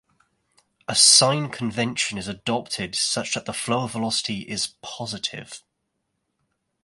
A 0.87 0.95
sign 0.95 1.49
convention 1.49 2.17
is 2.17 2.27
adopted 2.27 2.95
such 2.95 3.35
that 3.35 3.45
the 3.45 3.53
flow 3.53 3.85
velocity 3.85 4.39
is 4.49 4.73
"positive". 4.81 5.61